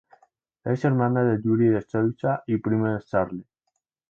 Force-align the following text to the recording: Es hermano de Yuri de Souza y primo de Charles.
Es 0.63 0.83
hermano 0.83 1.23
de 1.23 1.39
Yuri 1.43 1.67
de 1.67 1.83
Souza 1.83 2.41
y 2.47 2.57
primo 2.57 2.91
de 2.91 3.03
Charles. 3.03 3.45